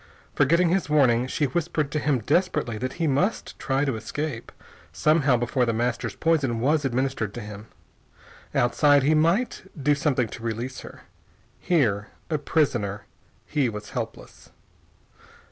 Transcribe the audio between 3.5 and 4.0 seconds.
try to